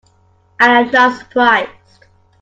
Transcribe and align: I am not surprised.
I 0.59 0.79
am 0.81 0.89
not 0.91 1.19
surprised. 1.19 2.05